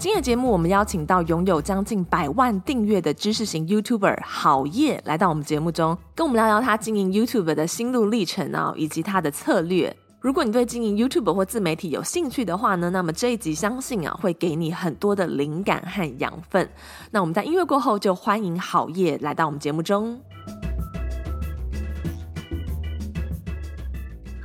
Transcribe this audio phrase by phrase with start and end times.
[0.00, 9.94] 今天的节目，我们邀请到拥有将近百万订阅的知识型 YouTuber 郝叶来到我们节目中，跟我们聊聊他经营 YouTube 的心路历程啊，以及他的策略。
[10.18, 16.66] 如果你对经营 YouTube 或自媒体有兴趣的话呢，那么这一集相信啊会给你很多的灵感和养分。
[17.10, 20.18] 那我们在音乐过后就欢迎郝叶来到我们节目中。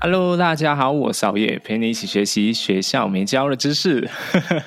[0.07, 4.07] Hello，大家好，我是郝叶，陪你一起学习学校没教的知识。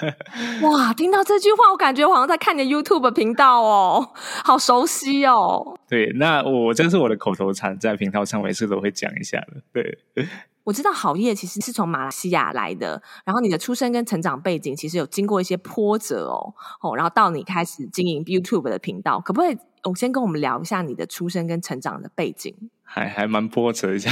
[0.62, 4.10] 哇，听到这句话，我感觉我好像在看你的 YouTube 频道哦，
[4.42, 5.78] 好熟悉哦。
[5.88, 9.62] 对，那我这是我的口头禅，在频道上每次都会讲一下的。
[9.72, 9.96] 对，
[10.64, 19.56] 我知道好业其实是从马来西亚来的，然后你的出生跟成长背景其实有经过一些波折哦，哦，然后到你开始经营 YouTube 的频道，可不可以？
[19.84, 22.54] 我先跟我们聊一下你的出生跟成长的背景。
[22.82, 24.10] 还还蛮波折一下，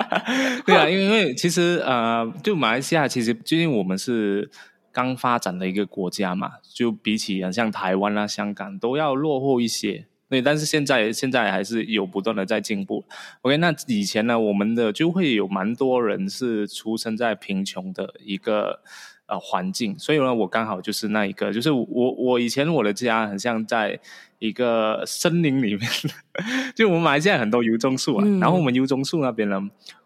[0.64, 4.50] 对啊，因为因为其实呃，就马来西亚其实最近我们是
[4.90, 10.06] 刚发展的一个国家嘛，就比起像台湾啊、香港都要落后一些。
[10.28, 13.04] 对，但是现在现在还是有不断的在进步。
[13.42, 18.80] OK，那以前呢，我们的就会有蛮多人是出生在贫穷的一个
[19.26, 24.00] 呃环境，所以呢，我刚好就是那一个，就是我我以前我的家很像在。
[24.38, 25.90] 一个森林里面，
[26.76, 29.58] 就我们马来西亚很多油棕树啊，嗯、然后我们油棕树那边呢，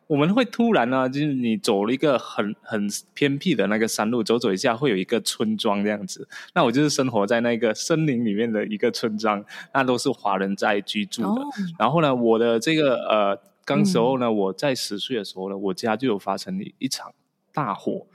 [0.07, 6.29] 我们会突然呢，就是你走了一个很很偏僻的那个山路，走走一下会有一个村庄这样子。
[6.55, 11.29] 那我就是生活在那个森林里面的一个村庄，那都是华人在居住的。
[11.29, 11.47] 哦、
[11.77, 17.13] 然后呢，我的这个呃，当时候呢，嗯、我在十岁的时候呢，我家就有发生一场
[17.53, 18.07] 大火。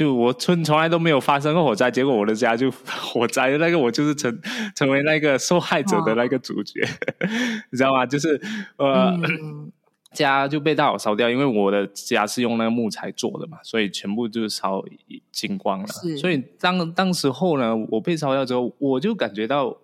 [0.00, 4.40] 就我村从来都没有发生过火灾，结果我的家就 火灾，那个我就是成
[4.74, 7.28] 成为那个受害者的那个主角，哦、
[7.70, 8.06] 你知道吗？
[8.06, 8.40] 就是
[8.78, 9.70] 呃，嗯、
[10.14, 14.82] 家就被大火烧掉，因为我的家是用那个木材做的嘛，所以全部就烧
[15.30, 15.88] 精光了。
[16.16, 19.76] 所以当当时候呢，我被烧掉之后，我就感觉到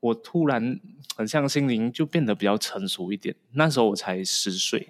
[0.00, 0.80] 我突然
[1.14, 3.32] 很像心灵就变得比较成熟一点。
[3.52, 4.88] 那时候我才十岁。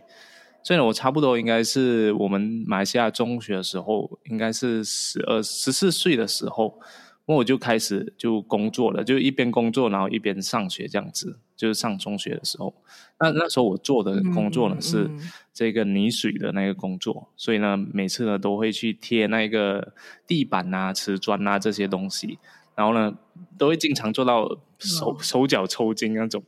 [0.63, 6.79] 所以呢，我差不多应该是我们马来西亚中学的时候，应该是十二、十四岁的时候，
[7.27, 12.75] 那我就开始就工作了，就一边工作，然后一边上学这样子，就是上中学的时候。
[13.19, 15.11] 那那时候我做的工作呢，嗯、是
[15.53, 19.95] 这个泥水的那个工作，嗯、所以呢，每次呢都会去贴那个
[20.27, 22.39] 地板啊、瓷砖啊这些东西，
[22.75, 23.15] 然后呢
[23.57, 26.43] 都会经常做到手、嗯、手脚抽筋那种。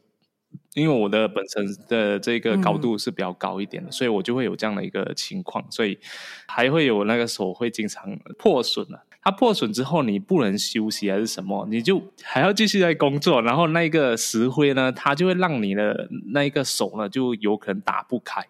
[0.75, 5.99] 因为我的本身的这个高度是比较高一点的，嗯、所以我就会有这样的一个情况，所以
[6.47, 9.05] 还会有那个手会经常破损了。
[9.25, 18.45] 它破损之后，你不能休息还是什么，你就还要继续在工作，然后那个石灰呢，它就会让你的那一个手呢，就有可能打不开，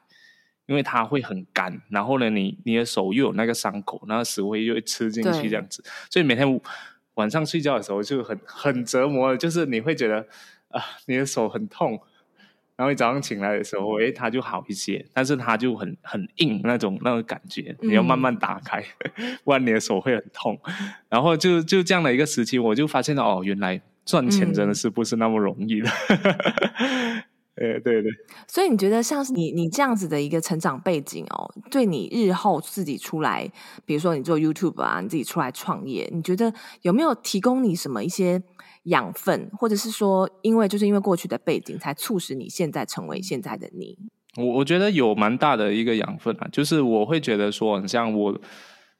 [0.66, 1.82] 因为它会很干。
[1.90, 6.60] 然后呢，你你的手又有那个伤口，那个石灰又会吃进去这样子，所以每天
[7.14, 10.26] 晚上睡觉的时候就很很折磨，就是你会觉得
[10.68, 12.00] 啊，你的手很痛。
[12.74, 18.82] 然后你早上醒来的时候，哎，它就好一些，但是它就很很硬那种那种感觉，你要慢慢打开，
[19.16, 20.58] 嗯、 不然你的手会很痛。
[21.08, 25.88] 然后就就这样的一个时期，我就发现了哦，原来赚钱真的是不是那么容易的。
[27.54, 28.10] 哎、嗯，对对。
[28.48, 33.48] 所以你觉得像是你你这样子的一个成长背景哦，对你日后自己出来，
[33.84, 38.42] 比如说你做 YouTube 啊，你自己出来创业，你觉得有没有提供你什么一些？
[38.84, 43.96] 养分，或者是说，因为就是因为过去的背景，才促使你现在成为现在的你。
[44.36, 48.40] 我我觉得有蛮大的一个养分啊，就是我会觉得说，很像我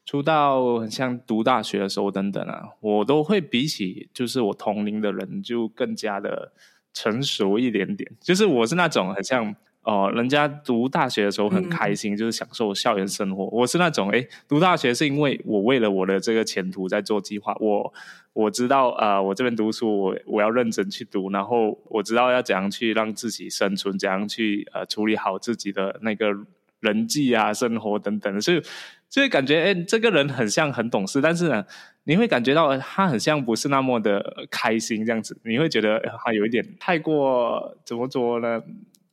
[0.04, 6.52] 出道，很像读大学的时候等等啊，我都会比起就是我同龄的人就更加的
[6.92, 8.10] 成熟一点点。
[8.20, 9.54] 就是我是那种很像。
[9.82, 13.46] 哦，人家读大学的时候很开心，嗯、就是享受校园生活。
[13.46, 17.56] 我是那种，诶，读大学是因为我为了我的这个前途在做计划。
[17.58, 17.92] 我
[18.32, 26.32] 我知道，啊、呃，我这边读书，我我要认真去读，然后我知道要怎样去让自己生存，怎样去呃处理好自己的那个
[26.78, 28.40] 人际啊、生活等等。
[28.40, 28.62] 所以，
[29.08, 31.66] 所以感觉，诶，这个人很像很懂事，但是呢，
[32.04, 35.36] 你会感觉到他很像不是那么的开心这样子。
[35.44, 38.62] 你会觉得他有一点太过怎么说呢？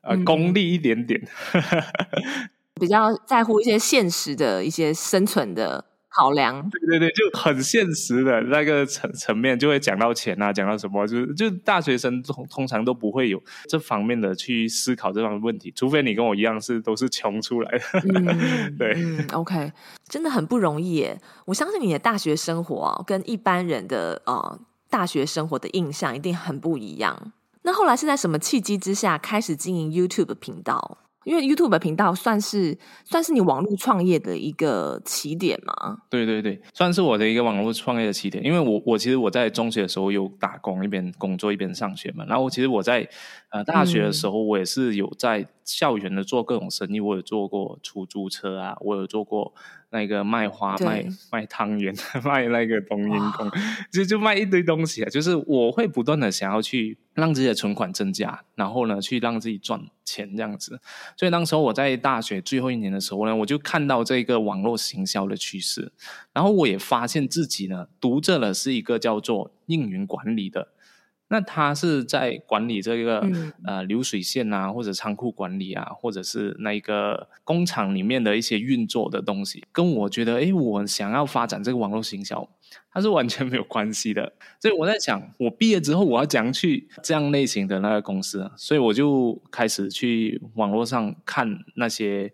[0.01, 1.22] 呃，功利一点点，
[2.80, 6.69] 比较在乎一些现实的一些生存的考量。
[6.69, 17.84] 对对对，就很现实的那个层层面，就会讲到钱啊，讲到什么，就是就大学生通通常都不会有这方面的去思考这方面问题，除非你跟我一样是都是穷出来的。
[18.16, 19.72] 嗯、 对、嗯、，OK，
[20.07, 21.19] 真的很不容易耶。
[21.46, 24.60] 我相信你的大学生活啊，跟一般人的呃
[24.90, 27.34] 大学生活的印象一定很不一样。
[27.69, 30.98] 那后来是在什么契机之下开始经营 YouTube 频道？
[31.24, 32.75] 因为 YouTube 频道算是
[33.06, 36.00] 算是你网络创业的一个起点嘛？
[36.10, 38.44] 对对对，算是我的一个网络创业的起点。
[38.44, 42.25] 因为我我其实我在中学的时候有打工，一边工作一边上学嘛。
[42.25, 43.07] 然后其实我在
[43.51, 46.98] 呃大学的时候，我也是有在校园的做各种生意。
[46.98, 49.54] 嗯、我有做过出租车啊，我有做过。
[49.91, 51.94] 那个卖花、卖卖汤圆、
[52.24, 53.50] 卖那个冬阴功，
[53.91, 55.09] 就就卖一堆东西啊！
[55.09, 60.80] 就是我会不断的想要去让自己的存款增加，然后呢，去让自己赚钱这样子。
[61.18, 65.91] 所以当时候我在大学最后一年的时候呢，我就看到这个网络行销的趋势，
[66.33, 70.68] 然后我也发现自己呢，读这了是一个叫做运营管理的。
[71.29, 82.49] 那他是在管理这个、嗯、呃流水线啊，或者仓库管理啊，或者是那个工厂里面的一些运作的东西，跟我觉得，诶，我想要发展这个网络行销。
[83.00, 92.30] 它是完全没有关系的，所以我在想，我毕业之后我要怎样去这样类型的那个公司，所以我就开始去网络上看那些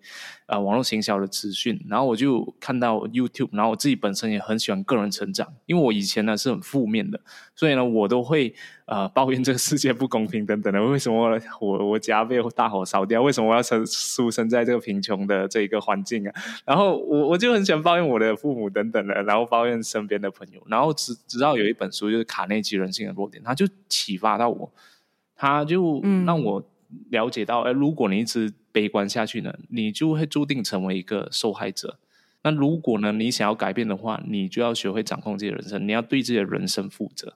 [0.48, 7.20] 呃网络行销的资讯，然后我就看到 YouTube，然后我自己本身也很喜欢个人成长，因为我以前呢是很负面的，
[7.56, 8.56] 所以呢我都会
[8.88, 16.34] 呃抱怨这个世界不公平等等的，为什么我我家被大火烧掉，为什么我要生出生在这个贫穷的这一个环境啊？
[16.66, 20.55] 然后我我就很喜欢抱怨我的父母等等的，然后抱怨身边的朋友。
[20.68, 24.72] 然后直直到有一本书，就是卡内基人性的弱点，他就启发到我，
[25.36, 26.64] 他就让我
[27.10, 32.00] 了解到，哎、嗯，如果你一直悲观下去呢，你就会注定成为一个受害者。
[32.44, 37.36] 那如果呢，你想要改变的话，你就要学会掌控自己的人生，你要对自己的人生负责。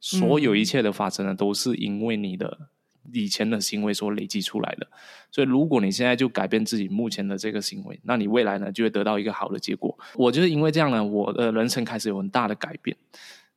[0.00, 2.68] 所有一切的发生呢，都是因为你的。
[3.12, 4.86] 以前的行为所累积出来的，
[5.30, 9.98] 所以如果你现在就改变自己目前的这个行为，那你未来呢就会得到一个好的结果。
[10.14, 12.96] 我就是因为这样呢，我的人生开始有很大的改变，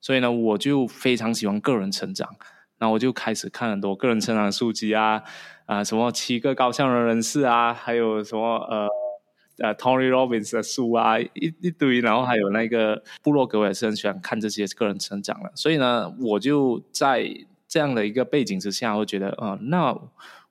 [0.02, 2.36] 所以呢，我就非常喜欢个人成长，
[2.80, 5.22] 那我就开始看很多个人成长的书籍啊，
[5.66, 8.88] 啊、什么七个高效的人士啊，还有什么呃
[9.60, 17.46] 呃 Tony Robbins 的书啊，一一堆，然后还有那个部落格，我也是很喜欢看这些个人成长的，所以呢，我就在。
[17.74, 19.98] 这样的一个背景之下，我觉得，呃，那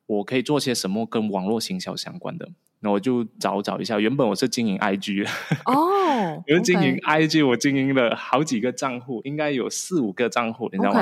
[0.07, 2.49] 我可以做些什么跟网络行销相关的？
[2.81, 4.01] 那我就找找一下。
[4.01, 5.31] 原本我是经营 IG 的
[5.67, 11.01] 哦， 我是经营 IG，我经营了好几个账户，应该有四五个账户，你知道吗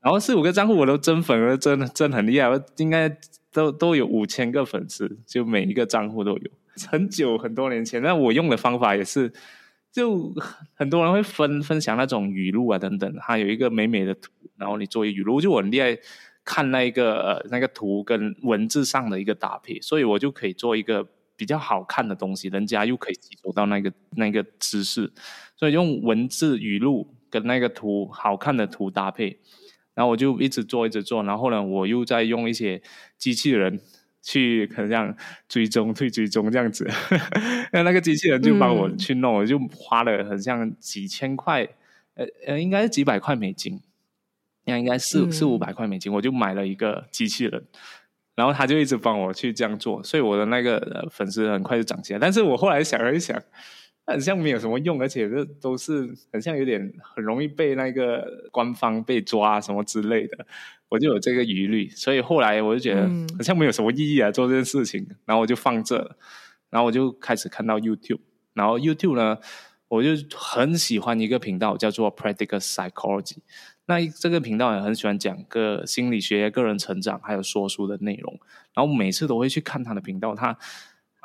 [0.00, 3.16] 然后四五个账户我都增粉了，真的真的很厉害，我应该
[3.52, 6.50] 都都有五千个粉丝，就每一个账户都有。
[6.90, 9.32] 很久很多年前，那我用的方法也是。
[9.96, 10.30] 就
[10.74, 15.96] 很多人会分分享那种语录啊等等，它有一个美美的图，然后你做一语录，就我很厉害
[16.44, 25.10] 看那一个呃那个图跟文字上的一个搭配，所以我就可以做一个比较好看的东西，人家又可以吸收到那个那个知识，
[25.56, 29.40] 所以用文字语录跟那个图好看的图搭配，
[29.94, 32.82] 然后我就一直做一直做，然后呢我又在用一些
[33.16, 33.80] 机器人。
[34.28, 35.16] 去可能这样
[35.48, 36.84] 追踪、退追踪这样子，
[37.70, 41.62] 那那个机器人就帮我去弄，我、嗯、就花了很像几千块，
[42.14, 43.80] 呃呃，应该是几百块美金，
[44.64, 47.62] 那应该四、嗯、四五百块美金，我就买了一个机器人，
[48.34, 52.18] 然后他就一直帮我去这样做，所以我的那个粉丝很快就涨起来。
[52.18, 53.40] 但是我后来想了一想，
[54.06, 60.46] 很像没有什么用，而且这都是很像有点很容易被那个官方被抓什么之类的。
[60.88, 66.16] 我就有这个疑虑，所以后来我就觉得好像没有什么意义啊，做这件事情，嗯、然后我就放这了，
[66.70, 68.20] 然后我就开始看到 YouTube，
[68.54, 69.36] 然后 YouTube 呢，
[69.88, 73.38] 我就很喜欢一个频道叫做 Practical Psychology，
[73.86, 78.38] 那这个频道也很喜欢讲个心理学、个人成长还有说书的内容，
[78.72, 80.56] 然后每次都会去看他的频道，他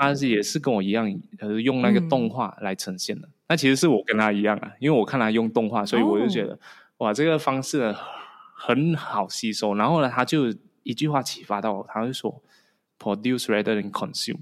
[0.01, 6.59] 他是也是跟我一样，呃用那个动画来呈现的，嗯、那其实是我跟他一样啊，因为我看他用动画，所以我就觉得、哦、
[6.97, 7.95] 哇，这个方式呢。
[8.63, 10.53] 很好吸收，然后呢，他就
[10.83, 12.43] 一句话启发到我，他就说
[12.99, 14.37] “produce rather than consume”。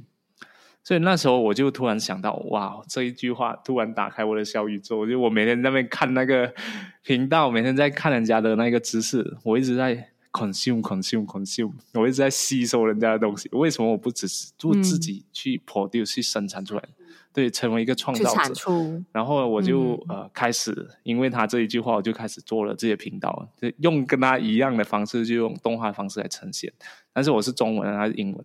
[0.83, 5.07] 所以那时候我就突然想到，哇，这一句话突然打开我的小宇宙。
[5.07, 6.53] 就我每天在那边看那个
[7.01, 13.49] 频道，每天在看人家的那个知识，我一直在 consume consume consume，我一直在吸收人家的东西。
[13.51, 16.83] 为什么我不只是做自己去 produce、嗯、去生产出来？
[17.31, 26.73] 对，成为一个创造者，然后我就、嗯、呃开始，因为他这一句话，我就开始做了这些频道，就用跟他一样的方式，就用动画的方式来呈现。
[27.13, 28.43] 但是我是中文，他是英文，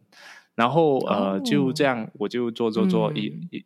[0.54, 3.64] 然后呃、哦、就这样，我就做做做一一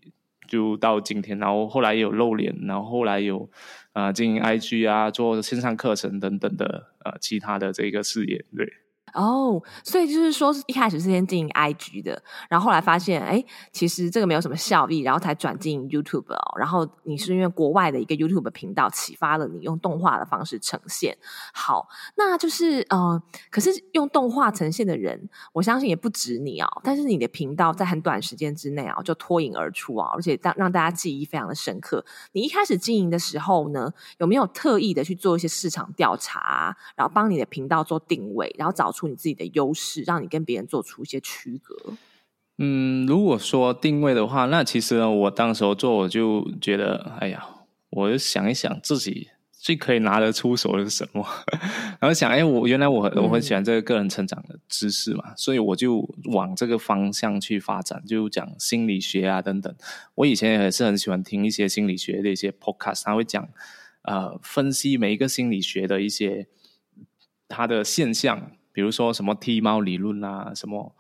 [0.49, 3.49] 就到今天，然后后来也有露脸，然后后来有
[3.93, 8.73] 啊、经营 IG 啊，做线上课程等等的啊其他的这个事业，对。
[9.15, 16.59] 哦，oh, 所以就是说，一开始是先经营 IG 的，然后后来发现，哎，其实这个没有什么效益，然后才转进 YouTube 哦。
[16.59, 21.17] 然后你是因为国外的一个 YouTube 频道启发了你用动画的方式呈现。
[21.55, 26.69] 好，那就是呃，可是用动画呈现的人，我相信也不止你哦。
[26.83, 32.05] 但是你的频道在很短时间之内啊，就脱颖而出啊，而且让让大家记忆非常的深刻。
[32.33, 41.77] 你一开始经营的时候呢，有没有特意的去做一些市场调查，然后帮你的频道做定位，然后找出你自己的优势，让你跟别人做出一些区隔。
[42.61, 47.47] 嗯，如果说定位的话，那其实呢，我当时候做，我就觉得，哎呀，
[47.91, 51.25] 我就想一想自己最可以拿得出手的是什么，
[52.01, 55.99] 然后想，哎，我原来我我很喜欢这个个人成长的知识嘛，嗯、所以我就
[56.33, 59.73] 往这个方向去发展，就讲心理学啊等等。
[60.17, 63.49] 我以前也是很喜欢听一些心理学的一些 podcast，他会讲
[64.03, 66.49] 呃分析每一个心理学的一些
[67.47, 68.51] 它的现象。
[68.79, 70.95] 比如说什么剃猫理论啊，什么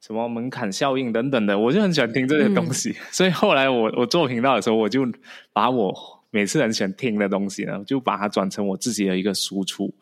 [0.00, 2.90] 什么门槛效应等等的，我就很喜欢听这些东西。
[2.90, 5.04] 嗯、 所以后来我我做频道的时候，我就
[5.52, 5.92] 把我
[6.30, 9.92] 每次很喜欢听的东西呢，就把它转成我自己的一个输出，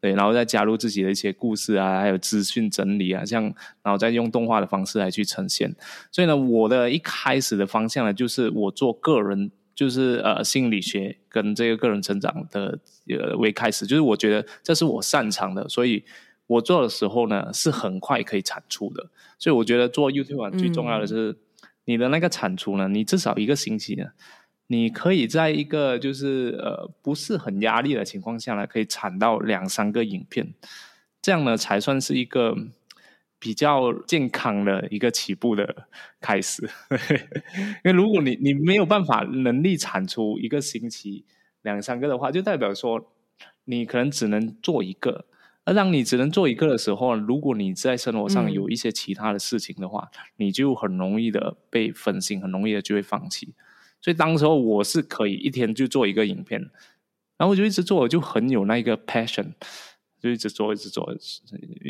[0.00, 3.42] 对，然后再加入自己的一些故事啊，还有资讯整理啊，像
[3.82, 5.76] 然后再用动画的方式来去呈现。
[6.10, 12.78] 所以呢，我的一开始的方向呢，就是我做个人，就是呃心理学跟这个个人成长的
[13.10, 16.02] 呃为开始，就是我觉得这是我擅长的，所以。
[16.46, 21.36] 我做的时候呢，是很快可以产出的，所以我觉得做 YouTube 最重要的是
[21.86, 24.04] 你的那个产出呢，嗯、你至少一个星期呢，
[24.68, 30.54] 你可以在一个就是呃不是很压力的情况下呢，可以产到两三个影片，
[31.20, 32.56] 这样呢才算是一个
[33.40, 35.88] 比较健康的一个起步的
[36.20, 36.62] 开始。
[37.84, 41.24] 因为如果你你没有办法能力产出一个星期
[41.62, 43.12] 两三个的话，就代表说
[43.64, 45.24] 你可能只能做一个。
[45.66, 53.52] 而当你只能做一个的时候，如果你在生活上有一些其他的事情的话，嗯、你就很容易的被分心，很容易的就会放弃。
[54.00, 56.60] 所以当时候我是可以一天就做一个影片，
[57.36, 59.54] 然后我就一直做，我就很有那个 passion。
[60.20, 61.06] 就一直做，一直做，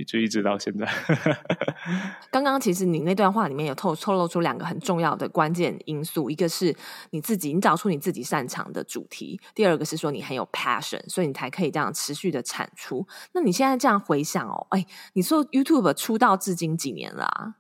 [0.07, 0.87] 就一直到现在。
[2.31, 6.75] 刚刚其实你那段话里面有透透露出两个很重要的关键因素，一个是
[7.11, 13.07] 你自己，你找出你自己擅长的主题；第二个是说你很有 passion，所以你才可以这样持续的产出。
[13.33, 17.55] 那你现在这样回想哦，哎，你说 YouTube 出道至今几年了啊？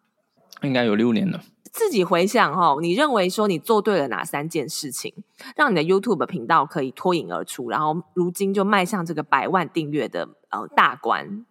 [0.62, 1.42] 应该有六年了。
[1.72, 5.12] 自己回想哦，你认为说你做对了哪三件事情，
[5.54, 11.44] 让你的 YouTube 频道可以脱颖而出，然后如今就迈向这个百万订阅的呃大关？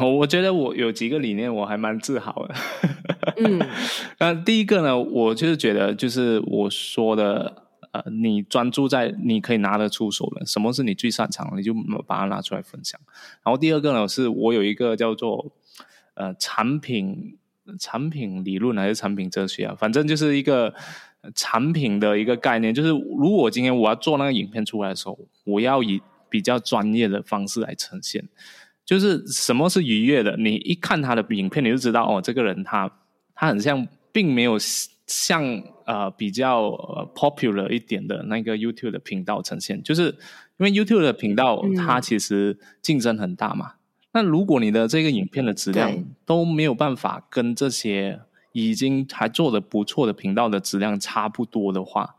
[0.00, 2.54] 我觉得我有几个理念，我还蛮自豪的。
[3.36, 3.60] 嗯，
[4.18, 11.74] 那第一个呢，我就是觉得就是我说的，呃，你专注在你可以拿得出手的，什么是你最擅长的，你就
[12.06, 12.98] 把它拿出来分享。
[13.44, 15.52] 然后第二个呢，是我有一个叫做
[16.14, 17.36] 呃产品。
[17.78, 19.74] 产品理论还是产品哲学啊？
[19.78, 20.72] 反正就是一个
[21.34, 22.72] 产品的一个概念。
[22.72, 28.24] 就是如果今天我要做那个影片出来的时候，我要以比较专业的方式来呈现。
[28.84, 30.36] 就是什么是愉悦的？
[30.38, 32.90] 你一看他的影片，你就知道哦，这个人他
[33.34, 34.56] 他很像，并没有
[35.06, 36.70] 像呃比较
[37.14, 39.82] popular 一点的那个 YouTube 的频道呈现。
[39.82, 40.04] 就是
[40.56, 43.74] 因为 YouTube 的频道它其实竞争很大嘛。
[44.18, 48.18] 那如果你的这个影片的质量都没有办法跟这些
[48.50, 52.16] 已经还做的不错的频道的质量差不多的话，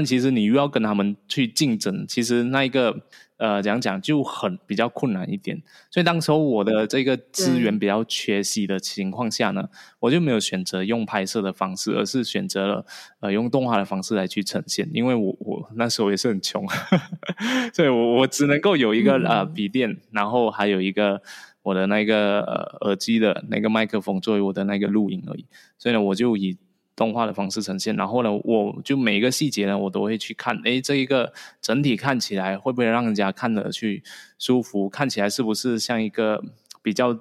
[0.00, 3.02] 那其实你又要跟他们去竞争，其实那一个。
[3.36, 5.60] 呃，讲讲就很比较困难一点，
[5.90, 12.86] 所以当时候我的这个资源比较缺席的情况下呢，嗯、我就没有选择用拍摄的方式，而是选择了
[13.18, 16.64] 呃用动画的方式来去呈现，因为我我那时候也是很穷，
[17.74, 21.20] 所以我我只能够有一个、嗯、呃笔电，然后还有一个
[21.62, 25.44] 我的那个呃耳机的那个麦克风作为我的那个录音而已，
[25.76, 26.56] 所以呢，我就以。
[26.96, 34.02] 动画的方式呈现，然后呢，我就每一个细节呢，我都会去看，诶，这一个整体看起来会不会让人家看得去
[34.38, 34.88] 舒服？
[34.88, 36.42] 看起来是不是像一个
[36.82, 37.12] 比较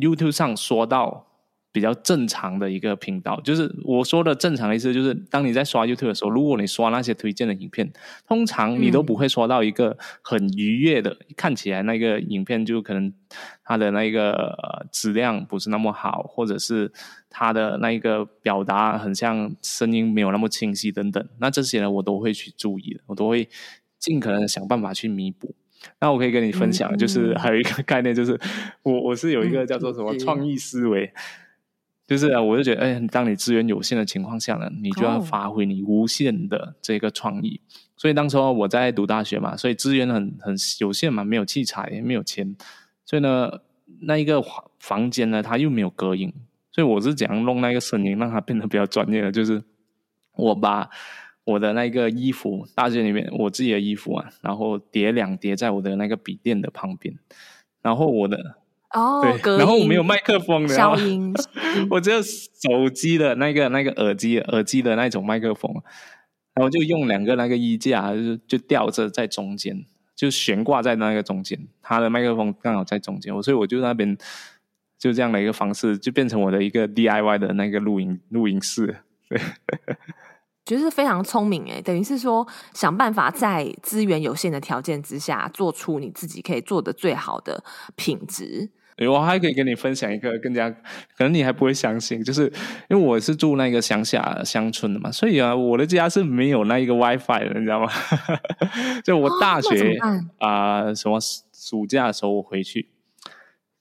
[0.00, 1.27] YouTube 上说到。
[1.70, 7.92] 比较正常的一个频道，就是我说的正常的意思，就是当你在刷 YouTube 的时候，如果你刷那些推荐的影片，
[8.26, 13.12] 通常你都不会刷到一个很愉悦的，看起来那个影片就可能
[13.62, 16.90] 它的那个、质量不是那么好，或者是
[17.28, 23.46] 它的那一个表达很像声音没有那么清晰等等，那这些呢，我都会去注意的，我都会
[23.98, 25.54] 尽可能想办法去弥补。
[26.00, 28.40] 那我可以跟你分享，就是还有一个概念，就是
[28.82, 31.12] 我我是有一个叫做什么创意思维。
[32.08, 37.60] 就是我就觉得，哎，当你资源有限的情况下呢，你就要发挥你无限的这个创意。
[37.62, 37.82] Oh.
[37.98, 42.56] 所以当时候我在读大学嘛，所以资源很很有限嘛，没有器材，也没有钱，
[43.04, 43.60] 所以呢，
[44.00, 44.42] 那一个
[44.78, 46.32] 房间呢，它又没有隔音，
[46.72, 49.62] 所以我是怎样弄那个声音，让它变得比较专业的，就是
[50.34, 50.88] 我把
[51.44, 57.14] 我的那个衣服，大学里面我自己的衣服啊，然后叠两叠在我的那个笔垫的旁边，
[57.82, 58.57] 然后我的。
[58.94, 61.34] 哦，对，然后我没有麦克风的， 消音，
[61.90, 65.70] 我只有手机的那个那个耳机耳机的那种麦克风，
[66.54, 69.84] 然后就用两个那个衣架，就就吊着在中间，
[70.16, 74.16] 就悬挂在那个中间，他的麦克风刚好在中间，所以我就那边
[74.98, 78.96] 就这样的一个方式，就变成我的一个 DIY 的那个录音录音室，
[79.28, 79.40] 对。
[80.68, 87.64] 觉得是非常聪明诶，等于是说想办法在资源有限的条件之下，做出你自己可以做的最好的
[87.96, 88.68] 品质。
[89.08, 92.52] 我还可以跟你分享一个更加可能你还不会相信，就是
[92.90, 97.90] 因为我是住那个乡下乡村的嘛，所以啊，我的家是没有那一个 WiFi 的，你知道吗？
[99.02, 99.96] 就我大学
[100.38, 101.18] 啊、呃，什么
[101.54, 102.88] 暑假的时候我回去。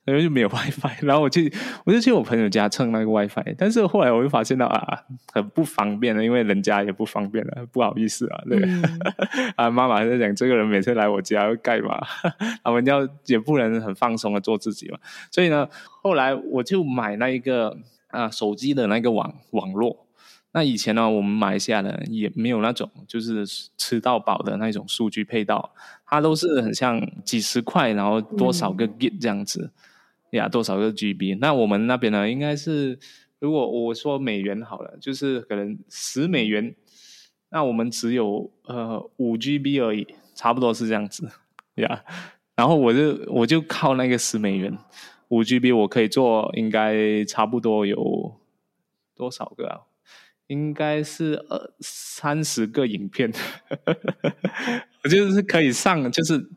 [0.08, 1.54] 因为就没有 WiFi，然后我去
[1.86, 8.84] 我就去我朋友家蹭那个 WiFi，但是后来我就发现到啊，很不方便的，因为人家也不方便了，不好意思啊，对，嗯、
[9.58, 12.00] 啊，妈妈在讲这个人每次来我家要干嘛，
[12.64, 14.98] 我们要也不能很放松的做自己嘛，
[15.30, 15.68] 所以呢，
[16.02, 20.08] 后来我就买那一个啊手机的那个网网络，
[20.54, 23.46] 那以前呢，我们马来西亚的也没有那种就是
[23.78, 25.74] 吃到饱的那种数据配套，
[26.06, 29.70] 它都是很像几十块，然后多少个 G 这样子。
[29.74, 29.82] 嗯
[30.32, 31.38] 呀，多少个 GB？
[31.40, 32.30] 那我们那边呢？
[32.30, 33.00] 应该是，
[33.40, 36.76] 如果我说美元好了，就是可能十美元，
[37.50, 40.06] 那我们只有呃五 GB 而已，
[40.36, 41.30] 差不多是这样子
[41.76, 42.04] 呀。
[42.56, 44.78] 然后我就我就靠那个十美元，
[45.30, 48.40] 五 GB 我可以做，应该差不多有
[49.16, 49.82] 多少个啊？
[50.48, 53.32] 应该是呃三十个影片，
[55.04, 56.50] 我就是可以上，就是。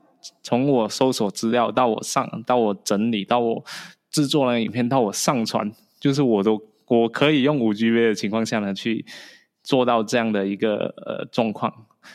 [0.42, 3.64] 从我搜索资料到我上，到我整理，到我
[4.10, 9.04] 制作那个影片，到我上传，就是我都我可以用五 G B 的情况下呢，去
[9.62, 11.72] 做到这样的一个呃状况，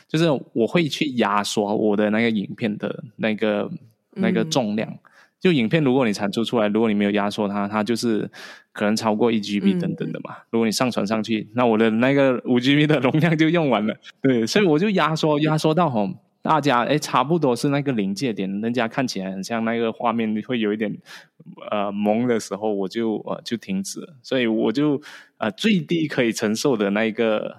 [0.08, 3.70] 就是我会去压缩我的那个影片的那个
[4.12, 4.88] 那个重量。
[4.90, 4.98] 嗯、
[5.40, 8.30] 就影片如果你产出出来，如果你没有压缩它，它就是
[8.72, 10.34] 可能超过一 G B 等等的嘛。
[10.34, 13.94] 嗯、如果你上传上去，那我的那个五 G B 的容量就用完了。
[14.20, 16.10] 对，所以我就压缩压缩到吼。
[16.46, 20.96] 大家哎，差不多是那个临界点，人家看起来很像那个画面会有一点
[21.72, 24.14] 呃蒙的时候，我就呃就停止了。
[24.22, 25.02] 所以我就
[25.38, 27.56] 呃最低可以承受的那一个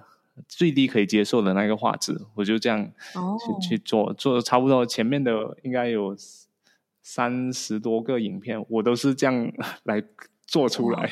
[0.48, 3.62] 最低可以接受的那个画质，我就这样去、oh.
[3.62, 6.16] 去做做差不多前面的应该有
[7.02, 10.02] 三十多个影片，我都是这样来。
[10.48, 11.08] 做出来，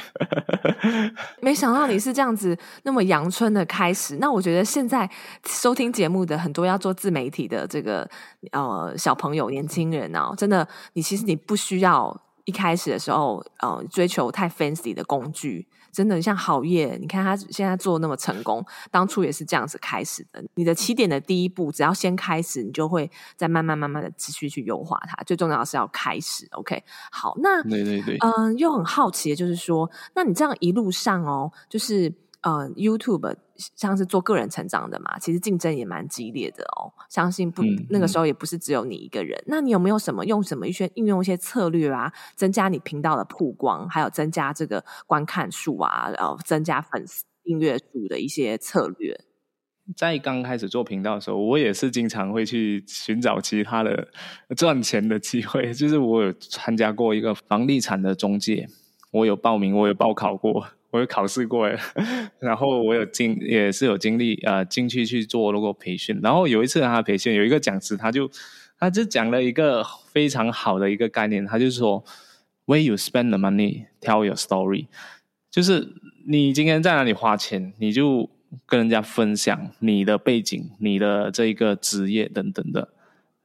[1.41, 4.17] 没想到你是这样子那么阳春的开始。
[4.17, 5.09] 那我觉得现在
[5.47, 8.09] 收听节目的很多要做自媒体的这个
[8.51, 12.21] 呃小朋友、年轻人啊，真的，你其实你不需要。
[12.47, 15.67] 一开始的时候，呃，追求太 fancy 的工具，
[15.97, 20.45] 真的像好业，你看他现在做那么成功，当初也是这样子开始的。
[20.55, 25.17] 你的起点的第一步，只要先开始，你就会再慢慢慢慢的持续去优化它。
[25.25, 26.85] 最重要的是要开始，OK？
[27.11, 32.13] 好，那对对对，嗯、呃，又很好奇的就是说，那你这样一路上哦，就是。
[32.43, 33.35] 呃，YouTube
[33.75, 36.93] 像是做个人成长的嘛，其实竞争也蛮激烈的哦。
[37.09, 39.39] 相信不，嗯、那个时候也不是只有你一个人。
[39.41, 49.21] 嗯、那你有没有什么用什么一些运用一些策略啊，增加你频道的曝光，还有增加这个观看数啊，然后增加粉丝订阅数的一些策略？
[49.97, 54.09] 在刚开始做频道的时候，我也是经常会去寻找其他的
[54.57, 55.73] 赚钱的机会。
[55.73, 58.67] 就是我有参加过一个房地产的中介，
[59.13, 60.67] 我有报名，我有报考过。
[60.97, 61.79] 我有考试过诶，
[62.41, 68.31] 然后我有经也是有经历呃进去去做那个培训，然后有一次他培训有一个讲师，他就
[68.79, 72.03] 他就讲了一个非常好的一个概念，他就说
[72.65, 74.87] Where you spend the money, tell your story，
[75.51, 75.87] 就是
[76.27, 78.31] 你今天在哪里花钱，你就
[78.65, 82.89] 跟人家分享你的背景、你的这个职业等等的，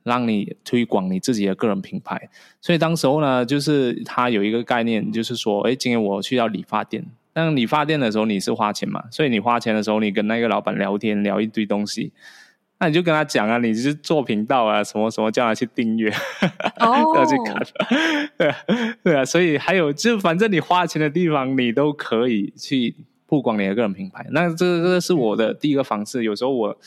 [0.03, 2.29] 让你推广你自己的个人品牌。
[2.61, 7.05] 所以当时候呢，就是他有一个概念，就是说，诶，今天我去到理发店。
[7.33, 9.03] 当你发店的时候，你是花钱嘛？
[9.11, 12.11] 所以你花钱的时候，你跟那个老板聊天，聊一堆东西，
[12.79, 16.11] 那你就跟他讲啊，你是做频道啊，什么什么，叫他去订阅，
[16.79, 17.65] 哦， 要去看，
[18.37, 18.57] 对啊，
[19.03, 19.23] 对啊。
[19.23, 22.95] 所以还有，就反正你花钱的地方，你都可以去
[23.27, 24.25] 曝光你的个人品牌。
[24.31, 26.23] 那这个这个是我的第一个方式。
[26.23, 26.77] 有时候我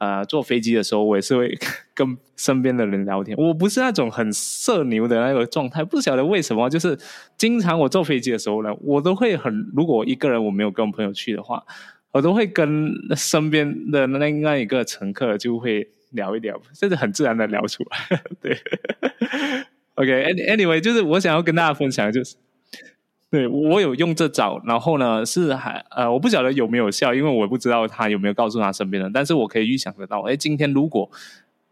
[0.00, 1.56] 呃，坐飞机的时候，我也是会
[1.94, 3.36] 跟身边的人聊天。
[3.36, 6.98] 我不是那种很社牛的那个状态，不晓得为什么，就是
[7.36, 11.64] 经常我坐飞机的时候呢，我都会很，如果一个人我没有跟朋友去的话，
[12.12, 18.22] 我都会跟身边的那那一个乘客就会聊一聊，甚至很自然的聊出来。
[18.40, 18.56] 对，
[19.96, 22.36] OK，Anyway，就是我想要跟大家分享，就是。
[23.30, 31.10] 对，我有用这招，然后呢是还呃，我不晓得有没有效，因为我不知道他有没有告诉他身边人，但是我可以预想得到，哎，今天如果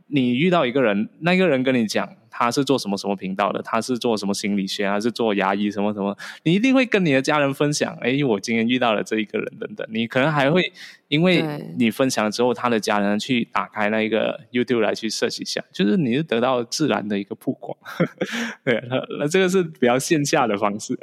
[0.09, 2.09] 你遇到一个人，那个人跟你讲。
[2.38, 3.62] 他是做什么什么频道的？
[3.62, 4.87] 他是做什么心理学？
[4.87, 6.14] 还是做牙医什么什么？
[6.42, 7.97] 你一定会跟你的家人分享。
[8.03, 9.87] 哎，我今天遇到了这一个人，等等。
[9.90, 10.71] 你可能还会
[11.09, 11.42] 因为
[11.79, 17.75] 你分享之后，他的家人去打开那一个 YouTube 来去 search 一下，就是你是得到自然的一个曝光。
[18.62, 20.95] 对，那那这个是比较线下的方式。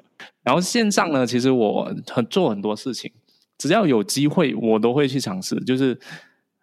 [0.43, 3.11] 然后线上呢，其实我很做很多事情，
[3.57, 5.55] 只要有机会，我都会去尝试。
[5.63, 5.99] 就是。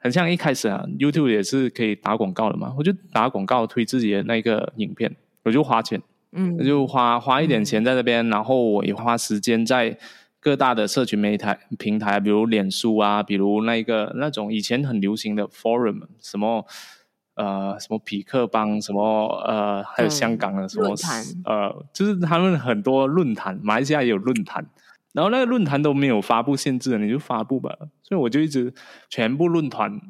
[0.02, 6.00] 很像一开始啊，YouTube 也是可以打广告的嘛，我就打广告推自己的那个影片，我就花钱，
[6.32, 9.98] 嗯，我就花花一点钱在这边，嗯，然后我也花时间在
[10.40, 11.44] 各大的社群媒体
[11.78, 16.64] 平台，比如脸书啊，比如那个那种以前很流行的 Forum，什么
[17.34, 20.96] 呃什么匹克邦，什么呃还有香港的什么
[21.44, 24.64] 呃，就是他们很多论坛，马来西亚也有论坛。
[25.12, 27.76] 然后那个论坛都没有发布限制，你就发布吧。
[28.02, 28.72] 所以我就一直
[29.08, 30.00] 全部论坛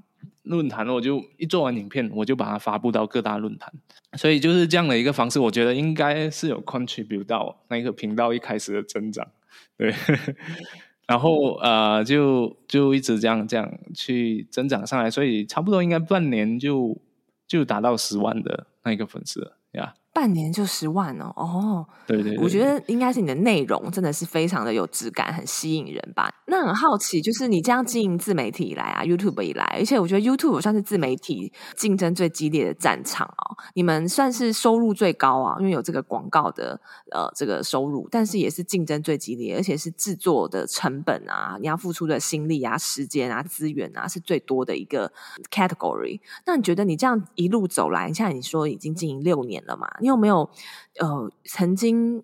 [0.42, 3.72] 论坛，我就一做完影片，我就把它发布到各大论坛。
[4.14, 9.26] 所以就是这样的一个方式，我觉得应该是有 contribute 到那个频道一开始的增长。
[9.76, 9.94] 对，
[11.06, 17.00] 然后呃，就就一直这样这样去增长上来，所以差不多应该半年就
[17.46, 19.94] 就达到十万的那个粉丝呀。
[20.12, 26.33] 半年就十万哦，哦，对对，对，我觉得应该是你的内容真的是非常的有质感，很吸引人吧。
[26.46, 33.57] 那很好奇，就是你这样经营自媒体以来啊，YouTube 以来，而且我觉得 YouTube 算是自媒体竞争最激烈的战场哦。
[33.75, 36.81] 你们算是收入最高啊，因为有这个广告的
[37.12, 45.12] 呃这个收入，但是也是竞争最激烈，而且是制作的成本啊，你要付出的心力啊、时间啊、资源啊是最多的一个
[45.53, 46.20] category。
[46.44, 49.88] 那你觉得你这样一路走来，现在你说已经经营六年了嘛？
[50.00, 50.50] 你有没有
[50.98, 52.22] 呃曾经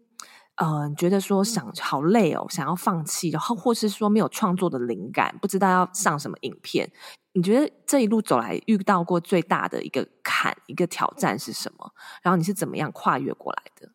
[0.57, 6.91] 呃觉得说想好累哦，想要放弃，然后或是说没有创作的灵感，不知道要上什么影片？
[7.33, 11.93] 你觉得这一路走来遇到过最大的一个坎、一个挑战是什么？
[12.23, 13.91] 然后你是怎么样跨越过来的？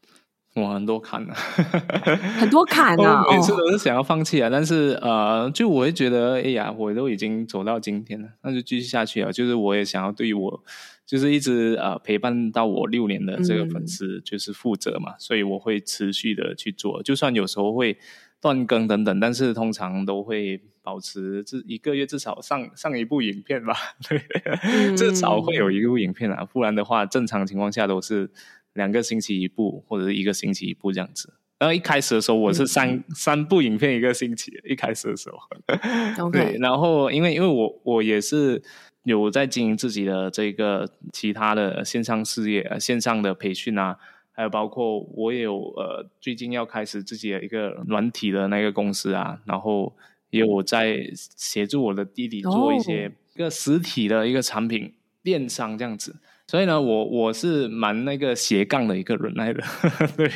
[0.55, 1.33] 哇，很多坎啊，
[2.39, 3.23] 很多坎啊！
[3.31, 9.31] 每次都是想要放弃啊，哦、但是呃，就我会觉得，哎呀，我都已经走到今天了，那就继续下去啊。
[9.31, 10.61] 就是我也想要对于我，
[11.05, 17.97] 就是一直呃陪伴到我六年的这个粉丝，就是负责嘛、嗯，所以我会持续的去做，就算有时候会
[18.41, 23.73] 断更等等，但是通常都会保持至一个月至少上上一部影片吧，
[24.09, 24.21] 对，
[24.63, 28.29] 嗯、至少会有一部影片啊，不然的话，正常情况下都是。
[28.73, 31.33] 两个星期一部，或者是一个星期一部这样子。
[31.59, 34.51] 然后一开始的时候，我是三、嗯、三部影片一个星期。
[34.67, 35.37] 一开始的时候.
[36.31, 36.57] 对。
[36.59, 38.59] 然后因为因为我我也是
[39.03, 43.95] 有在经营自己的这个其他的线上事业，线上的培训啊，
[44.31, 49.95] 还有包括我也有呃最近要开始自己的一个软体的那个公司啊，然后
[50.31, 56.15] 也有在协助我的弟弟做一些一个实体的一个产品、哦、电商这样子。
[56.51, 59.63] 所以呢，我我是蛮那个斜杠的一个人来的，
[60.17, 60.29] 对，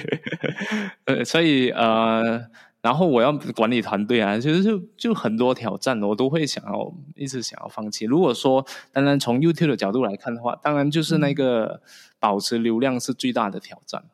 [1.04, 2.42] 呃，所以呃，
[2.82, 8.06] 然后我要管理团队啊，其实就就很多挑战，我都会想要一直想要放弃。
[8.06, 11.82] 如果说当然从 YouTube 的角度来看的话，当然就是那个
[12.18, 14.06] 保持流量是最大的挑战。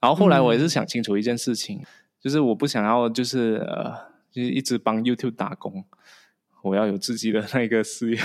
[0.00, 1.84] 然后后来我也是想清楚一件事情，
[2.20, 3.94] 就是我不想要就是呃，
[4.32, 5.84] 就是一直帮 YouTube 打工。
[6.62, 8.18] 我要有自己的那个事业，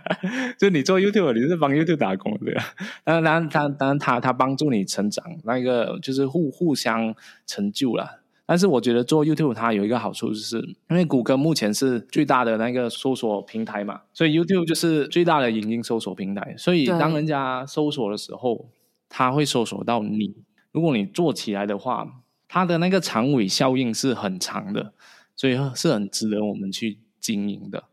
[0.58, 2.62] 就你做 YouTube，你是帮 YouTube 打工对吧？
[3.04, 7.14] 当然，当然，当然，他他帮助你成长，那个就是互互相
[7.46, 8.20] 成就了。
[8.44, 16.54] 但是我觉得做 YouTube 它有一个好处，就是因为谷歌目前是最大的那个搜索平台嘛，所以 YouTube 就是最大的影音搜索平台。
[16.56, 18.70] 所以当人家搜索的时候，
[19.08, 20.34] 他会搜索到你。
[20.72, 22.06] 如果你做起来的话，
[22.46, 24.94] 它的那个长尾效应是很长的，
[25.36, 26.98] 所以是很值得我们去。
[27.20, 27.84] 经营的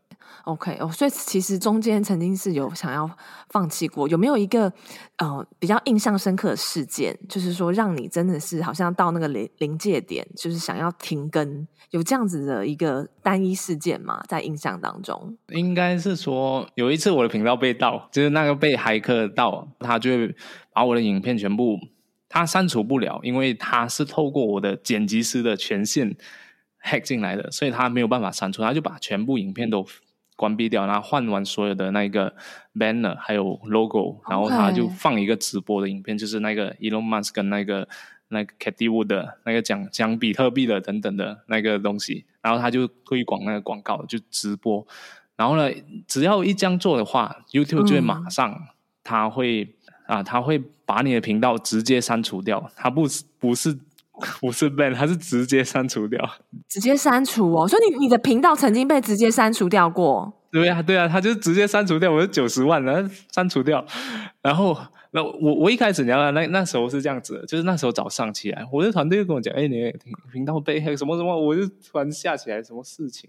[0.44, 3.10] ，OK 哦，所以其实中间曾经是有想要
[3.50, 4.72] 放弃过，有没有一个
[5.16, 14.22] 呃比较印象深刻的事件，就是说让你真的是好像到那个临临界点，就是想要停更，有这样子的一个单一事件吗？
[14.28, 20.34] 在印象当中，应该是说有一次我的频道被盗，就是那个被骇客盗，他就会
[20.72, 21.78] 把我的影片全部
[22.28, 26.16] 他删除不了，因为他是透过我的剪辑师的权限。
[26.86, 29.84] Hack 进来的，所以他没有办法删除，他就把全部影片都
[30.36, 32.32] 关闭掉，然后换完所有的那个
[32.74, 37.88] banner 还有 logo，然后他就放一个直播的影片就是那个 Elon Musk 跟那个
[38.28, 44.86] 那个 Cathie Wood 的那个讲讲比特币的等等的那个东西，然后他就推广那个广告，就直播。
[45.36, 45.68] 然后呢，
[46.06, 48.58] 只要一这样做的话，YouTube 就会马上
[49.02, 49.64] 他会、
[50.06, 53.76] 嗯、啊，他会把你的频道直接删除掉，他不是不是。
[54.40, 56.18] 不是 ban，他是直接删除掉，
[56.68, 57.68] 直接删除哦。
[57.68, 60.32] 所以你你的频道曾经被直接删除掉过？
[60.50, 63.84] 对啊，对啊，他就直接删除掉，我是九十万，然后删除掉。
[64.40, 64.76] 然后
[65.10, 69.92] 那我我一开始你知道那那时候是这样子的，就是那时候早上起来，我的团队就跟我讲，哎，你
[70.32, 73.28] 频道被黑什么什么，我就突然下起来，什么事情？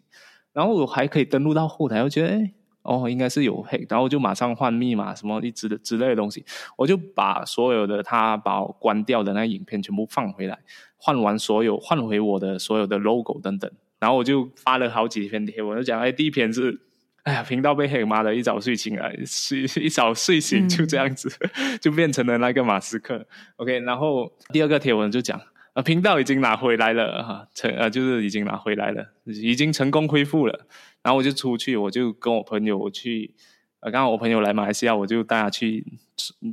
[0.53, 2.53] 然后我还可以登录到后台，我觉得哎。
[2.87, 6.45] 哦，应该是有黑，然后就马上换密码什么一之的之类的东西，
[6.77, 10.57] 我就把所有的他把我关掉的那影片全部放回来，
[10.95, 13.69] 换完所有换回我的所有的 logo 等等，
[13.99, 16.79] 然后我就发了好几篇贴我，就讲哎，第一篇是
[17.23, 23.27] 哎呀频道被黑，妈的一早睡醒来睡一早睡醒就这样子，嗯、就变成了那个马斯克。
[23.57, 25.37] OK，然后第二个贴文就讲
[25.73, 30.67] 啊频道已经拿回来了哈，成啊就是已经拿回来了，已经成功恢复了。
[31.07, 33.33] 然后我就出去，我就跟我朋友去，
[33.79, 35.85] 呃，刚好我朋友来马来西亚，我就带他去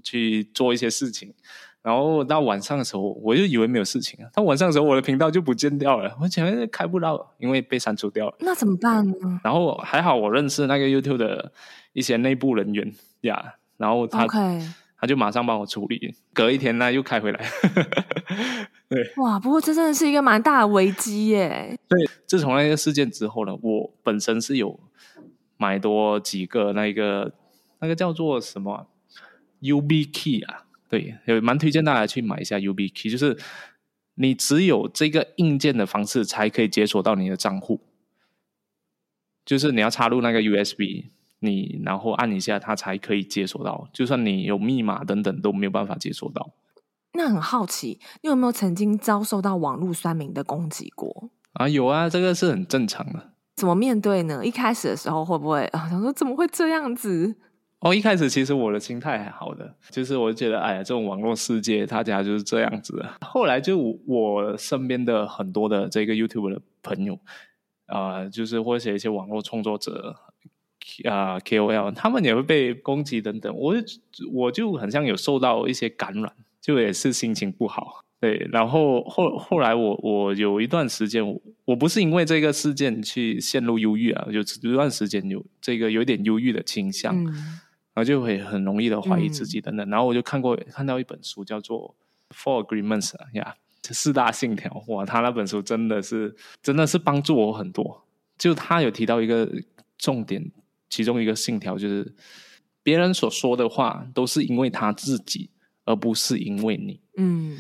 [0.01, 1.35] 去做一些事情。
[1.83, 4.31] 然后到晚上的时候，我就以为没有事情啊。
[4.33, 8.37] 到晚上的时候，我的频道就不见掉了，我前面开不到，因为被删除掉了。
[8.47, 9.41] 那怎么办呢？
[9.43, 11.51] 然后还好，我认识那个 YouTube 的
[11.93, 14.25] 一些内部人员呀然后他。
[14.97, 17.45] 他就马上帮我处理，隔一天呢又开回来。
[18.89, 19.39] 对，哇！
[19.39, 21.79] 不过这真的是一个蛮大的危机耶。
[21.89, 24.79] 对，自从那个事件之后呢，我本身是有
[25.57, 27.33] 买多几个那个
[27.81, 28.87] 那个叫做什么
[29.61, 30.67] YubiKey 啊？
[30.89, 33.37] 对，有蛮推荐大家去买一下 YubiKey，就是
[34.15, 37.81] 你只有这个硬件的方式才可以解锁到你的账户，
[39.45, 41.07] 就是你要插入那个 USB。
[41.45, 43.89] 你然后按一下，它才可以解锁到。
[43.93, 46.51] 就算你有密码等等，都没有办法解锁到。
[47.13, 51.31] 那很好奇，你有没有曾经遭受到网络酸民的攻击过？
[51.53, 53.31] 啊，有啊，这个是很正常的。
[53.55, 54.45] 怎么面对呢？
[54.45, 55.89] 一开始的时候会不会啊？
[55.89, 57.37] 想说怎么会这样子？
[57.79, 63.09] 哦，一开始其实我的心态还好的，就是我觉得，哎呀，这种网络世界，大家就是这样子的。
[63.21, 67.15] 后来就我身边的很多的这个 YouTube 的朋友
[67.87, 70.17] 啊、呃，就是或者一些网络创作者。
[71.09, 73.75] 啊，KOL 他们也会被攻击等等，我
[74.33, 78.05] 我就很像有受到一些感染，就也是心情不好。
[78.21, 87.33] 对，然后后后来我我有一段时间，我我不是因为这个事件去陷入忧郁啊，有一段时间有这个有点忧郁的倾向，嗯、
[87.93, 89.87] 然后就会很容易的怀疑自己等等。
[89.87, 91.95] 嗯、然后我就看过看到一本书叫做
[92.35, 94.83] 《Four Agreements》呀，这四大信条。
[94.89, 98.05] 哇，他那本书真的是真的是帮助我很多。
[98.39, 99.51] 就他有提到一个
[99.99, 100.51] 重点。
[100.95, 102.15] 其中一个信条就是，
[102.85, 105.51] 别人所说的话都是因为他自己，
[105.85, 107.01] 而不是因为你。
[107.17, 107.59] 嗯，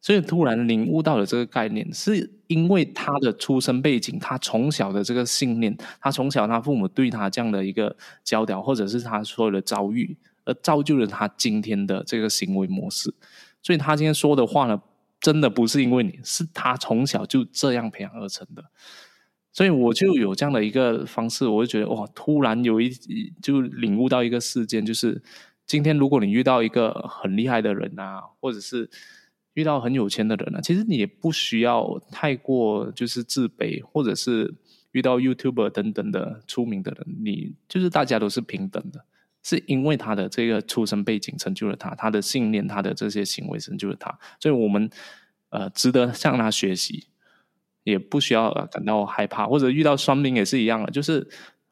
[0.00, 13.12] 所以突然领悟到了这个概念，是因为他的出生背景，他从小的这个信念，他从小他父母对他这样的一个教导，或者是他所有的遭遇，而造就了他今天的这个行为模式。
[13.64, 14.80] 所以他今天说的话呢，
[15.20, 18.62] 真的不是因为你，是他从小就这样培养而成的。
[19.56, 22.90] 所以我就有这样的一个方式，我就觉得哇，突然有一
[23.40, 25.22] 就领悟到一个事件，就是
[25.66, 28.90] 今天如果你遇到一个很厉害的人啊，或者是
[29.54, 34.54] 遇到很有钱的人啊，其实你也不需要太过就是自卑，或者是
[34.92, 39.06] 遇到 YouTuber 等等的出名的人，你就是大家都是平等的，
[39.42, 44.90] 是因为他的这个出身背景成就了他，他的信念，他的这些行为成就了他，所以我们
[45.48, 47.06] 呃值得向他学习。
[47.86, 51.24] 也不需要感到害怕，或者遇到双民也是一样的，就是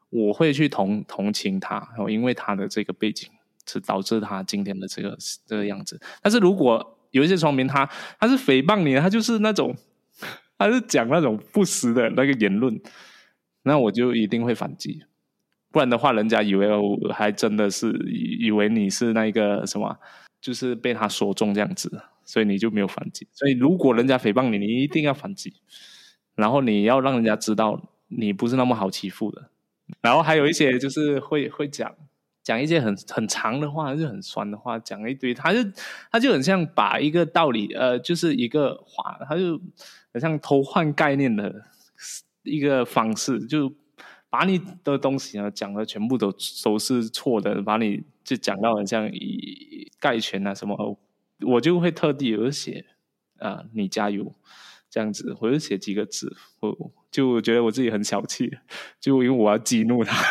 [0.09, 3.29] 我会去同同情他，然后因为他的这个背景
[3.67, 5.99] 是导致他今天的这个这个样子。
[6.21, 7.85] 但是如果有一些双民他
[8.17, 9.75] 他是诽谤你，他就是那种
[10.57, 12.79] 他是讲那种不实的那个言论，
[13.63, 15.03] 那我就一定会反击，
[15.69, 17.91] 不然的话，人家以为我还真的是
[18.39, 19.97] 以为你是那个什么，
[20.39, 21.91] 就是被他说中这样子，
[22.23, 23.27] 所以你就没有反击。
[23.33, 25.53] 所以如果人家诽谤你，你一定要反击。
[26.35, 29.49] 然后你要让人家知道你不是那么好欺负的，
[30.01, 31.95] 然后还有一些就是会会讲
[32.43, 35.59] 讲一些很很长的话，就很酸的话，讲一堆，他就
[36.11, 39.59] 他就很像把一个道理，呃，就是一个话，他就
[40.13, 41.65] 很像偷换概念的
[42.43, 43.73] 一个方式，就
[44.29, 46.31] 把你的东西呢讲的全部都
[46.63, 50.99] 都是错的，把你就讲到很像以概全啊什么，
[51.41, 52.85] 我就会特地有写
[53.39, 54.35] 啊，你加油。
[54.95, 58.49] 这样子，我就写几个字，我就觉得我自己很小气，
[58.97, 60.15] 就因为我要激怒他，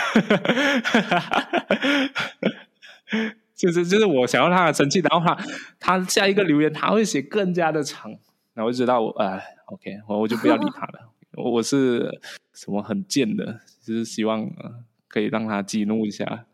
[3.55, 5.39] 就是就是我想要让他生气，然后他
[5.79, 8.11] 他下一个留言他会写更加的长，
[8.55, 12.19] 然后我就知道我哎，OK，我我就不要理他了， 我是
[12.55, 14.51] 什么很贱的，就是希望
[15.09, 16.47] 可以让他激怒一下。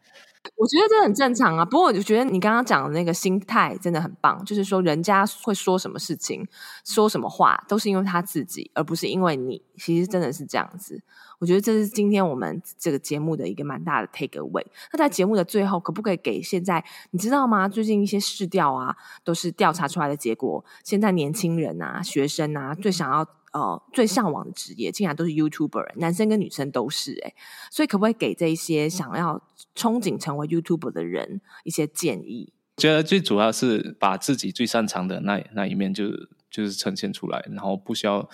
[0.57, 6.47] 我觉得这很正常啊，不过我就觉得你刚刚讲的那个心态真的很棒，就是说人家会说什么事情、
[6.85, 9.63] 说什么话，都是因为他自己，而不是因为你。
[9.77, 11.03] 其实真的是这样子。
[11.39, 14.65] 我觉得这是今天我们这个节目的一个蛮大的 take away。
[14.93, 17.67] 那在节目的最后，可不可以给现在你知道吗？
[17.67, 23.27] 最近一些市调啊，都是调查出来的结果，现在年轻人啊、学生啊，最想要。
[23.53, 27.35] 呃，最向往的职业竟然都是 YouTuber，男生跟女生都是哎，
[27.71, 29.43] 所以可不可以给这一些想要
[29.75, 32.53] 憧憬成为 YouTuber 的人一些建议？
[32.77, 36.11] 我觉得最主要是把自己最擅长的那那一面就
[36.51, 38.29] 就是呈现出来，然后不需要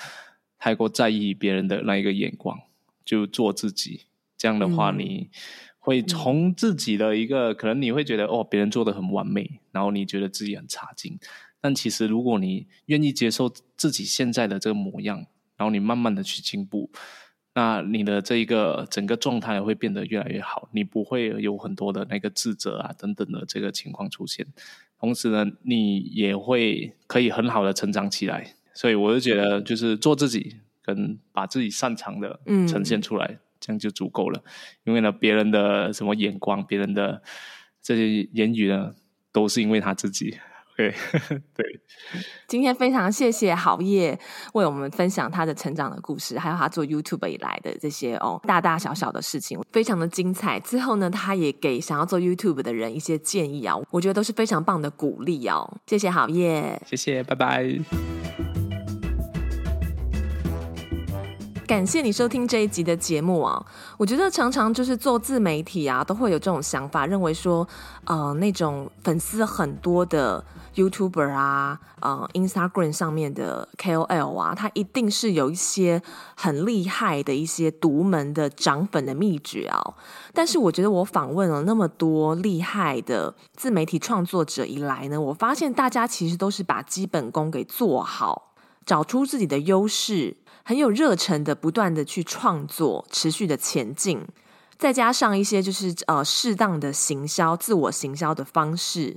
[0.59, 2.59] 太过在意别人的那一个眼光，
[3.05, 4.02] 就做自己。
[4.38, 5.31] 这样的话，你
[5.79, 11.18] 会从自己的一个、嗯、可能你会觉得哦，别人做的很完美，然后你觉得自己很差劲。
[11.66, 15.26] 但其实，如果你愿意接受自己现在的这个模样，
[15.57, 16.88] 然后你慢慢的去进步，
[17.55, 20.68] 那你的这一个整个状态会变得越来越好。
[20.70, 24.46] 你不会有很多的那个自责啊等等的这个情况出现。
[25.00, 28.55] 同时呢，你也会可以很好的成长起来。
[28.72, 34.40] 所以我就觉得，就是做自己，跟把自己擅长的呈现出来，嗯、这样就足够了。
[34.85, 37.20] 因为呢，别人的什么眼光，别人的
[37.83, 38.94] 这些言语呢，
[39.33, 40.37] 都是因为他自己。
[40.76, 40.94] 对
[41.56, 41.80] 对，
[42.46, 44.18] 今天非常谢谢郝叶
[44.52, 50.60] 为我们分享他的成长的故事，还有他做 YouTube 以来的这些哦大大小小的事情，非常的精彩。
[50.60, 55.78] 之后呢，他也给想要做 YouTube 的人一些建议啊，我觉得都是非常棒的鼓励哦。
[55.86, 57.66] 谢谢郝叶，谢谢，拜拜。
[61.66, 63.60] 感谢你收听这一集的节目啊！
[63.98, 67.66] 我觉得常常就是做自媒体啊，都会有这种想法，认为说，
[68.04, 70.44] 呃，那种粉丝很多的
[70.76, 76.00] YouTuber 啊，呃，Instagram 上面的 KOL 啊，他一定是有一些
[76.36, 79.82] 很厉害的一些独门的涨粉的秘诀啊。
[80.32, 90.36] 但是我觉得我访问了那么多厉害的自媒体创作者以来呢，我发现大家其实都是把基本功给做好，找出自己的优势。
[90.68, 94.26] 很有热忱的，不断的去创作，持续的前进，
[94.76, 99.16] 再加上一些就是呃适当的行销、自我行销的方式，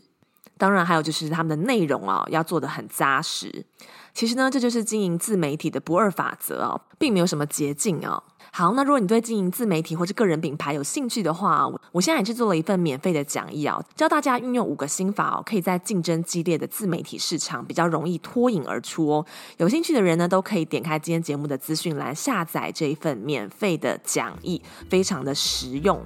[0.59, 3.65] 当然还有就是他们的内容啊、要做得很扎实。
[4.13, 8.21] 其实呢，这就是经营自媒体的不二法则哦，并没有什么捷径哦。
[8.51, 19.25] 好，那如果你对经营自媒体或者个人品牌有兴趣的话，我现在也制作了一份免费的讲义啊，教大家运用五个心法哦，可以在竞争激烈的自媒体市场比较容易脱颖而出哦。
[19.57, 26.03] 有兴趣的人呢，都可以点开今天节目的资讯栏下载这一份免费的讲义，非常的实用。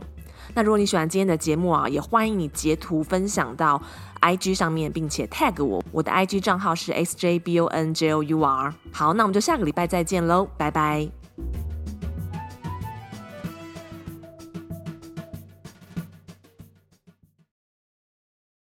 [0.55, 3.81] 那如果你喜欢今天的节目啊，也欢迎你截图分享到
[4.21, 8.73] IG 上面，并且 tag 我，我的 IG 账号是 SJBONJOUR。
[8.91, 11.09] 好，那我们就下个礼拜再见喽，拜拜。